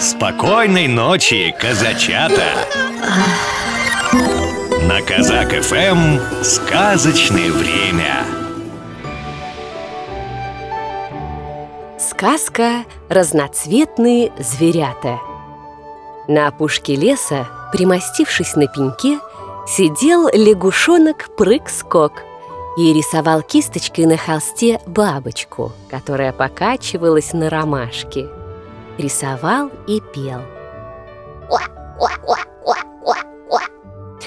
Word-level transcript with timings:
Спокойной 0.00 0.86
ночи, 0.86 1.52
казачата! 1.58 2.68
На 4.82 5.02
Казак 5.02 5.50
ФМ 5.60 6.44
сказочное 6.44 7.50
время. 7.50 8.24
Сказка 11.98 12.84
«Разноцветные 13.08 14.30
зверята» 14.38 15.18
На 16.28 16.46
опушке 16.46 16.94
леса, 16.94 17.48
примостившись 17.72 18.54
на 18.54 18.68
пеньке, 18.68 19.18
сидел 19.66 20.28
лягушонок 20.32 21.30
Прыг-скок 21.36 22.12
и 22.78 22.92
рисовал 22.92 23.42
кисточкой 23.42 24.06
на 24.06 24.16
холсте 24.16 24.80
бабочку, 24.86 25.72
которая 25.90 26.32
покачивалась 26.32 27.32
на 27.32 27.50
ромашке. 27.50 28.37
Рисовал 28.98 29.70
и 29.86 30.00
пел. 30.00 30.42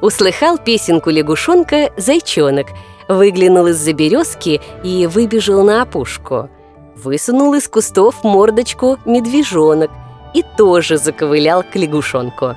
Услыхал 0.00 0.58
песенку 0.58 1.10
лягушонка 1.10 1.92
зайчонок, 1.96 2.66
выглянул 3.08 3.66
из-за 3.68 3.92
березки 3.92 4.60
и 4.82 5.06
выбежал 5.06 5.62
на 5.62 5.82
опушку. 5.82 6.50
Высунул 6.96 7.54
из 7.54 7.68
кустов 7.68 8.24
мордочку 8.24 8.98
медвежонок 9.04 9.90
и 10.34 10.44
тоже 10.56 10.98
заковылял 10.98 11.62
к 11.62 11.76
лягушонку. 11.76 12.56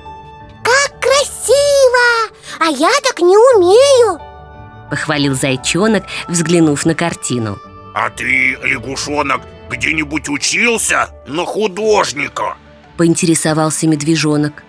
Как 0.62 1.00
красиво! 1.00 2.34
А 2.58 2.66
я 2.66 2.90
так 3.02 3.20
не 3.20 3.36
умею! 3.36 4.18
Похвалил 4.90 5.34
зайчонок, 5.34 6.04
взглянув 6.28 6.84
на 6.84 6.94
картину 6.94 7.58
А 7.94 8.10
ты, 8.10 8.58
лягушонок, 8.62 9.40
где-нибудь 9.70 10.28
учился 10.28 11.08
на 11.26 11.46
художника? 11.46 12.56
Поинтересовался 12.96 13.86
медвежонок 13.86 14.62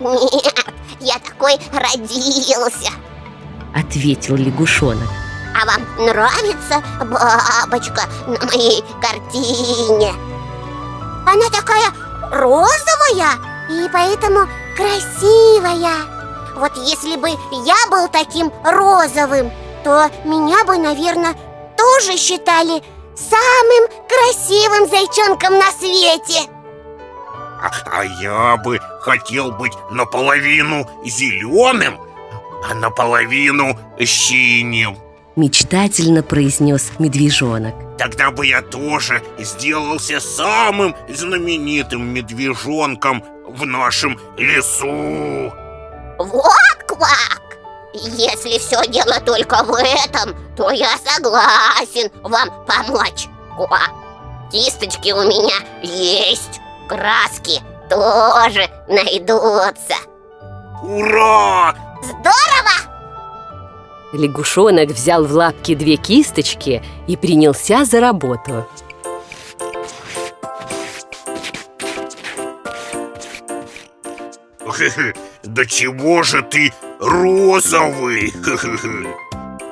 Нет, 0.00 0.64
я 1.00 1.18
такой 1.18 1.54
родился 1.72 2.90
Ответил 3.74 4.36
лягушонок 4.36 5.08
А 5.54 5.66
вам 5.66 6.06
нравится 6.06 6.82
бабочка 6.98 8.02
на 8.26 8.46
моей 8.46 8.82
картине? 9.00 10.12
Она 11.26 11.48
такая 11.52 11.90
розовая 12.32 13.38
и 13.70 13.88
поэтому 13.92 14.48
красивая 14.76 15.94
Вот 16.56 16.72
если 16.78 17.16
бы 17.16 17.28
я 17.28 17.76
был 17.90 18.08
таким 18.08 18.50
розовым, 18.64 19.52
то 19.84 20.10
меня 20.24 20.64
бы, 20.64 20.76
наверное, 20.76 21.34
тоже 21.76 22.16
считали 22.16 22.82
самым 23.28 23.88
красивым 24.08 24.88
зайчонком 24.88 25.58
на 25.58 25.70
свете. 25.72 26.48
А, 27.62 27.70
а 27.86 28.04
я 28.04 28.56
бы 28.56 28.80
хотел 29.00 29.52
быть 29.52 29.72
наполовину 29.90 30.88
зеленым, 31.04 31.98
а 32.68 32.74
наполовину 32.74 33.78
синим. 33.98 34.96
Мечтательно 35.36 36.22
произнес 36.22 36.90
медвежонок. 36.98 37.74
Тогда 37.98 38.30
бы 38.30 38.46
я 38.46 38.62
тоже 38.62 39.22
сделался 39.38 40.20
самым 40.20 40.94
знаменитым 41.08 42.02
медвежонком 42.12 43.22
в 43.46 43.64
нашем 43.66 44.18
лесу. 44.36 45.52
Вот 46.18 46.84
квак! 46.86 47.39
Если 47.92 48.58
все 48.58 48.86
дело 48.88 49.20
только 49.20 49.64
в 49.64 49.74
этом, 49.74 50.36
то 50.56 50.70
я 50.70 50.90
согласен 50.98 52.10
вам 52.22 52.64
помочь 52.66 53.28
Квак 53.56 53.90
Кисточки 54.52 55.12
у 55.12 55.22
меня 55.22 55.56
есть, 55.82 56.60
краски 56.88 57.60
тоже 57.88 58.68
найдутся 58.88 59.96
Ура! 60.82 61.74
Здорово! 62.02 62.90
Лягушонок 64.12 64.90
взял 64.90 65.24
в 65.24 65.32
лапки 65.32 65.74
две 65.74 65.96
кисточки 65.96 66.82
и 67.06 67.16
принялся 67.16 67.84
за 67.84 68.00
работу 68.00 68.66
Да 75.42 75.66
чего 75.66 76.22
же 76.22 76.42
ты 76.42 76.72
розовый? 77.00 78.32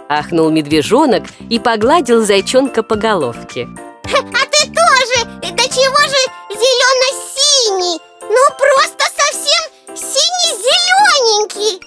Ахнул 0.09 0.51
медвежонок 0.51 1.25
и 1.51 1.59
погладил 1.59 2.25
зайчонка 2.25 2.83
по 2.83 2.97
головке 2.97 3.69
А 4.05 4.47
ты 4.51 4.67
тоже! 4.67 5.29
Да 5.43 5.65
чего 5.65 6.03
же 6.09 6.21
зелено-синий? 6.51 8.01
Ну 8.23 8.37
просто 8.59 9.05
совсем 9.17 9.63
синий-зелененький 9.95 11.81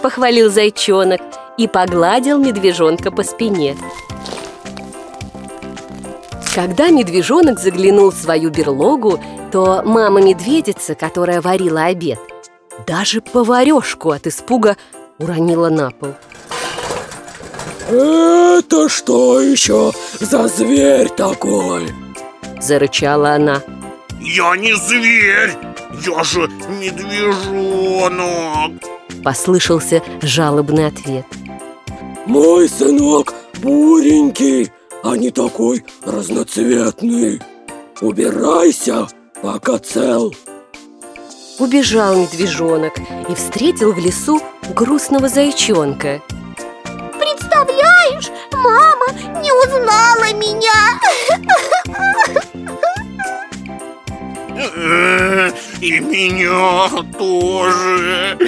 Похвалил 0.02 0.50
зайчонок 0.50 1.20
и 1.58 1.68
погладил 1.68 2.38
медвежонка 2.38 3.10
по 3.10 3.22
спине 3.22 3.76
Когда 6.54 6.88
медвежонок 6.88 7.60
заглянул 7.60 8.10
в 8.10 8.14
свою 8.16 8.48
берлогу, 8.50 9.22
то 9.52 9.82
мама-медведица, 9.84 10.94
которая 10.94 11.40
варила 11.42 11.84
обед, 11.84 12.18
даже 12.86 13.20
поварешку 13.20 14.10
от 14.10 14.26
испуга 14.26 14.76
уронила 15.18 15.68
на 15.68 15.90
пол. 15.90 16.14
Это 17.90 18.88
что 18.88 19.40
еще 19.40 19.92
за 20.20 20.46
зверь 20.48 21.08
такой? 21.08 21.88
Зарычала 22.60 23.34
она. 23.34 23.62
Я 24.20 24.56
не 24.56 24.76
зверь, 24.76 25.56
я 26.06 26.22
же 26.22 26.48
медвежонок 26.80 28.72
Послышался 29.24 30.02
жалобный 30.22 30.86
ответ. 30.86 31.26
Мой 32.26 32.68
сынок 32.68 33.34
буренький, 33.60 34.70
а 35.02 35.16
не 35.16 35.30
такой 35.30 35.84
разноцветный. 36.04 37.40
Убирайся, 38.00 39.08
пока 39.42 39.78
цел 39.78 40.34
Убежал 41.60 42.16
медвежонок 42.16 42.94
и 43.28 43.34
встретил 43.34 43.92
в 43.92 43.98
лесу 43.98 44.40
грустного 44.74 45.28
зайчонка. 45.28 46.22
Представляешь, 47.18 48.30
мама 48.54 49.12
не 49.42 49.52
узнала 49.52 50.32
меня! 50.38 50.98
Э, 54.56 55.50
И 55.82 56.00
меня 56.00 56.88
тоже! 57.18 58.38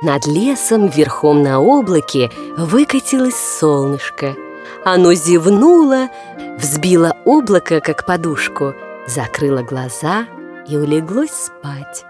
Над 0.00 0.26
лесом 0.26 0.86
верхом 0.86 1.42
на 1.42 1.58
облаке 1.60 2.30
выкатилось 2.56 3.34
солнышко. 3.58 4.36
Оно 4.84 5.12
зевнуло, 5.14 6.08
взбило 6.56 7.16
облако, 7.24 7.80
как 7.80 8.06
подушку 8.06 8.72
Закрыло 9.06 9.62
глаза 9.62 10.26
и 10.66 10.76
улеглось 10.76 11.30
спать. 11.30 12.04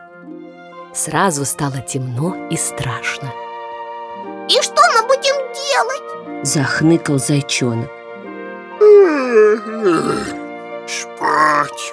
Сразу 0.94 1.44
стало 1.44 1.80
темно 1.80 2.48
и 2.48 2.56
страшно. 2.56 3.30
И 4.48 4.54
что 4.62 4.80
мы 4.94 5.06
будем 5.06 5.34
делать? 5.54 6.46
Захныкал 6.46 7.18
зайчонок. 7.18 7.90
Спать. 10.88 11.92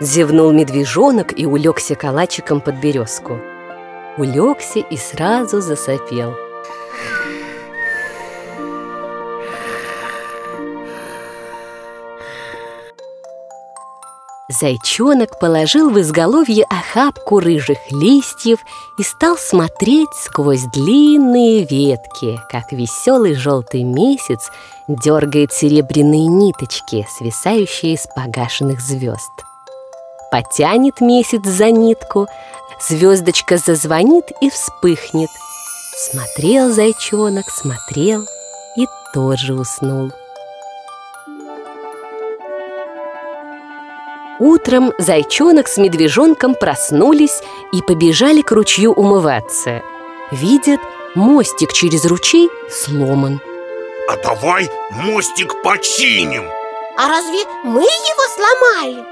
Зевнул 0.00 0.50
медвежонок 0.50 1.38
и 1.38 1.46
улегся 1.46 1.94
калачиком 1.94 2.60
под 2.60 2.76
березку. 2.76 3.38
Улегся 4.18 4.80
и 4.80 4.96
сразу 4.96 5.60
засопел 5.60 6.34
Зайчонок 14.64 15.38
положил 15.38 15.90
в 15.90 16.00
изголовье 16.00 16.64
охапку 16.70 17.38
рыжих 17.38 17.76
листьев 17.90 18.60
и 18.96 19.02
стал 19.02 19.36
смотреть 19.36 20.08
сквозь 20.14 20.62
длинные 20.72 21.66
ветки, 21.66 22.40
как 22.48 22.72
веселый 22.72 23.34
желтый 23.34 23.82
месяц 23.82 24.48
дергает 24.88 25.52
серебряные 25.52 26.28
ниточки, 26.28 27.06
свисающие 27.14 27.98
с 27.98 28.08
погашенных 28.16 28.80
звезд. 28.80 29.32
Потянет 30.30 31.02
месяц 31.02 31.44
за 31.44 31.70
нитку, 31.70 32.26
звездочка 32.88 33.58
зазвонит 33.58 34.32
и 34.40 34.48
вспыхнет. 34.48 35.28
Смотрел 36.10 36.72
зайчонок, 36.72 37.50
смотрел 37.50 38.22
и 38.78 38.86
тоже 39.12 39.52
уснул. 39.52 40.10
Утром 44.40 44.92
зайчонок 44.98 45.68
с 45.68 45.76
медвежонком 45.76 46.54
проснулись 46.56 47.40
и 47.72 47.82
побежали 47.82 48.42
к 48.42 48.50
ручью 48.50 48.92
умываться. 48.92 49.82
Видят, 50.32 50.80
мостик 51.14 51.72
через 51.72 52.04
ручей 52.04 52.50
сломан. 52.70 53.40
А 54.08 54.16
давай 54.16 54.70
мостик 54.90 55.62
починим 55.62 56.44
А 56.98 57.08
разве 57.08 57.38
мы 57.62 57.82
его 57.82 58.24
сломали? 58.34 59.04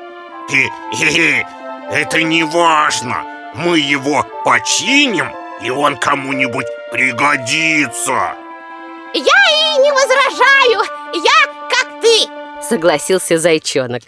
Это 1.91 2.23
не 2.23 2.45
важно 2.45 3.25
Мы 3.55 3.79
его 3.79 4.27
починим, 4.45 5.31
и 5.63 5.71
он 5.71 5.97
кому-нибудь 5.97 6.67
пригодится 6.93 8.35
Я 9.15 9.23
и 9.23 9.79
не 9.81 9.91
возражаю 9.93 10.83
Я 11.15 11.53
как 11.71 12.01
ты 12.03 12.29
Согласился 12.69 13.39
зайчонок 13.39 14.03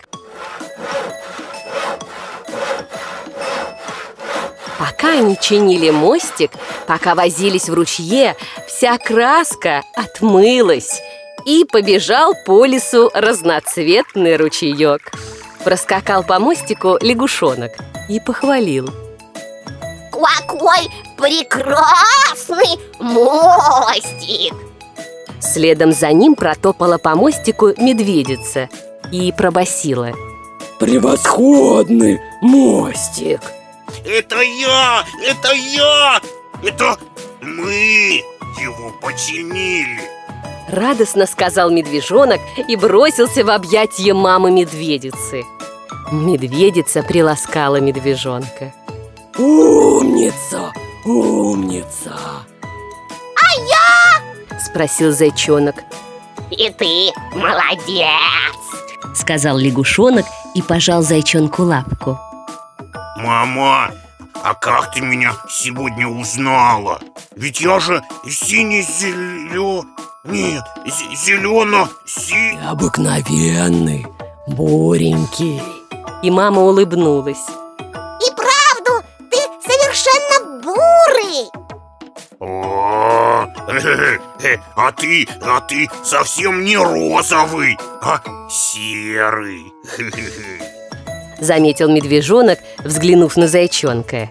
Пока 4.78 5.18
они 5.18 5.36
чинили 5.40 5.90
мостик, 5.90 6.50
пока 6.86 7.14
возились 7.14 7.68
в 7.68 7.74
ручье, 7.74 8.36
вся 8.66 8.98
краска 8.98 9.82
отмылась 9.94 11.00
И 11.46 11.64
побежал 11.64 12.34
по 12.44 12.64
лесу 12.64 13.10
разноцветный 13.14 14.36
ручеек 14.36 15.12
Проскакал 15.62 16.24
по 16.24 16.38
мостику 16.38 16.98
лягушонок 17.00 17.72
и 18.08 18.20
похвалил. 18.20 18.90
Какой 20.12 20.90
прекрасный 21.16 22.78
мостик! 22.98 24.54
Следом 25.40 25.92
за 25.92 26.12
ним 26.12 26.34
протопала 26.34 26.98
по 26.98 27.14
мостику 27.14 27.68
медведица 27.78 28.68
и 29.12 29.32
пробасила. 29.32 30.12
Превосходный 30.78 32.20
мостик 32.40 33.40
Это 34.04 34.40
я! 34.42 35.04
Это 35.22 35.52
я! 35.52 36.20
Это 36.62 36.96
мы 37.40 38.22
его 38.60 38.92
починили. 39.00 40.00
Радостно 40.68 41.26
сказал 41.26 41.70
медвежонок 41.70 42.40
и 42.68 42.76
бросился 42.76 43.44
в 43.44 43.50
объятье 43.50 44.12
мамы 44.12 44.50
медведицы. 44.50 45.44
Медведица 46.12 47.02
приласкала 47.02 47.80
медвежонка. 47.80 48.74
Умница, 49.38 50.72
умница! 51.04 52.44
Спросил 54.60 55.12
зайчонок. 55.12 55.76
И 56.50 56.70
ты 56.70 57.12
молодец! 57.36 58.08
Сказал 59.14 59.56
лягушонок 59.56 60.26
и 60.54 60.62
пожал 60.62 61.02
зайчонку 61.02 61.62
лапку 61.62 62.18
Мама, 63.24 63.90
а 64.42 64.52
как 64.52 64.92
ты 64.92 65.00
меня 65.00 65.32
сегодня 65.48 66.06
узнала? 66.06 67.00
Ведь 67.34 67.62
я 67.62 67.80
же 67.80 68.02
сине-зелё... 68.28 69.84
Нет, 70.24 70.62
зелено 71.14 71.88
си... 72.04 72.58
Обыкновенный, 72.62 74.06
буренький. 74.46 75.62
И 76.22 76.30
мама 76.30 76.60
улыбнулась. 76.60 77.46
И 77.48 78.30
правду, 78.36 79.02
ты 79.30 79.38
совершенно 79.64 80.60
бурый. 80.60 81.48
О, 82.40 83.46
э, 83.68 84.58
А 84.76 84.92
ты, 84.92 85.26
а 85.40 85.60
ты 85.62 85.88
совсем 86.02 86.62
не 86.62 86.76
розовый, 86.76 87.78
а 88.02 88.20
серый 88.50 89.72
Заметил 91.40 91.88
медвежонок, 91.88 92.58
взглянув 92.84 93.36
на 93.36 93.48
зайчонка. 93.48 94.30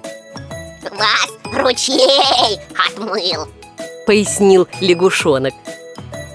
Вас 0.91 1.29
ручей 1.53 2.59
отмыл 2.87 3.47
Пояснил 4.05 4.67
лягушонок. 4.81 5.53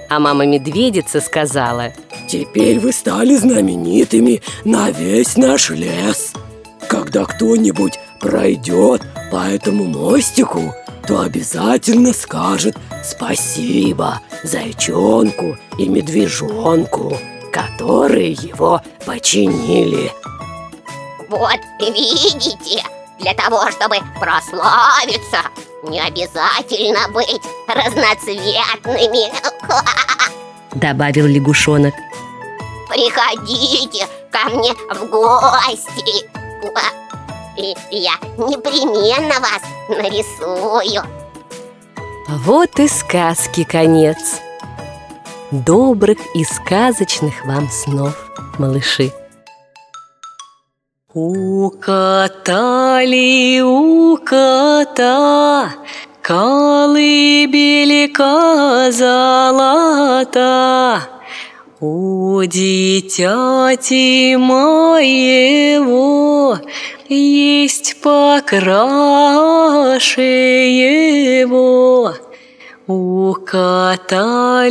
А 0.08 0.18
мама 0.18 0.46
медведица 0.46 1.20
сказала 1.20 1.92
Теперь 2.28 2.78
вы 2.78 2.92
стали 2.92 3.36
знаменитыми 3.36 4.42
на 4.64 4.90
весь 4.90 5.36
наш 5.36 5.70
лес. 5.70 6.32
Когда 6.88 7.24
кто-нибудь 7.24 7.98
пройдет 8.20 9.02
по 9.30 9.46
этому 9.46 9.84
мостику 9.84 10.74
То 11.06 11.20
обязательно 11.20 12.12
скажет 12.12 12.76
спасибо 13.04 14.20
зайчонку 14.42 15.56
и 15.78 15.88
медвежонку 15.88 17.16
Которые 17.52 18.32
его 18.32 18.80
починили 19.04 20.10
Вот 21.28 21.60
видите, 21.78 22.82
для 23.18 23.34
того, 23.34 23.70
чтобы 23.70 23.96
прославиться 24.18 25.38
Не 25.82 26.00
обязательно 26.00 27.08
быть 27.10 27.42
разноцветными. 27.68 29.32
Добавил 30.74 31.26
лягушонок. 31.26 31.94
Приходите 32.88 34.06
ко 34.30 34.48
мне 34.50 34.72
в 34.72 35.06
гости. 35.08 36.28
И 37.56 37.76
я 37.90 38.14
непременно 38.38 39.40
вас 39.40 39.62
нарисую. 39.88 41.02
Вот 42.28 42.78
и 42.78 42.88
сказки 42.88 43.64
конец. 43.64 44.40
Добрых 45.50 46.18
и 46.34 46.44
сказочных 46.44 47.44
вам 47.44 47.68
снов, 47.70 48.14
малыши 48.58 49.12
У 51.20 51.70
кота 51.84 53.02
ли 53.04 53.60
у 53.60 54.16
кота 54.18 55.74
Колыбелька 56.22 57.02
золота 58.92 60.52
У 61.80 62.44
дитяти 62.44 64.36
моего 64.36 65.38
Есть 67.08 68.00
покраше 68.00 69.02
его 70.22 72.14
У 72.86 73.34
кота 73.44 74.68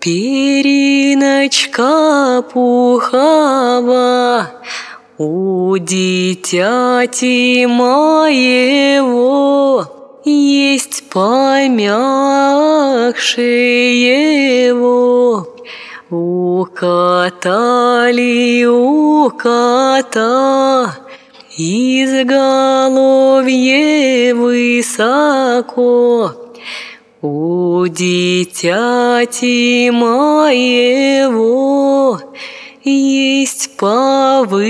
Периночка 0.00 1.82
пухова 2.52 4.50
У 5.18 5.76
дитяти 5.78 7.66
моего 7.66 9.86
Есть 10.24 11.10
помягше 11.10 11.90
его 13.42 15.48
У 16.10 16.64
кота 16.66 18.08
ли 18.12 18.66
у 18.68 19.28
кота 19.30 20.96
Изголовье 21.58 24.32
высоко 24.32 26.32
У 27.20 27.84
дитяти 27.88 29.90
моего 29.90 32.20
Есть 32.84 33.76
повыше 33.76 34.68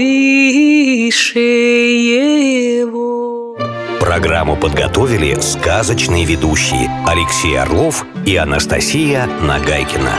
его 1.39 3.55
Программу 4.01 4.57
подготовили 4.57 5.39
сказочные 5.41 6.25
ведущие 6.25 6.91
Алексей 7.07 7.59
Орлов 7.59 8.07
и 8.25 8.37
Анастасия 8.37 9.29
Нагайкина. 9.43 10.13